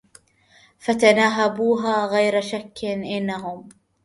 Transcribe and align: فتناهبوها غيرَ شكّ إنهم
فتناهبوها 0.79 2.05
غيرَ 2.05 2.41
شكّ 2.41 2.85
إنهم 2.85 3.69